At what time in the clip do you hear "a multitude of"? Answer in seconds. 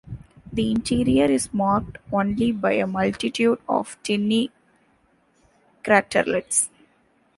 2.71-4.01